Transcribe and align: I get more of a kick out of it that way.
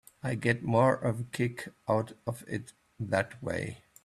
I 0.23 0.33
get 0.33 0.63
more 0.63 0.95
of 0.95 1.19
a 1.19 1.23
kick 1.25 1.67
out 1.87 2.13
of 2.25 2.43
it 2.47 2.73
that 2.99 3.39
way. 3.43 3.83